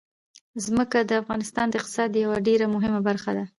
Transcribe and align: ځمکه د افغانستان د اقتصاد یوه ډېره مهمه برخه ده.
ځمکه 0.65 0.99
د 1.09 1.11
افغانستان 1.21 1.65
د 1.69 1.73
اقتصاد 1.79 2.11
یوه 2.23 2.37
ډېره 2.47 2.65
مهمه 2.75 2.99
برخه 3.07 3.31
ده. 3.37 3.45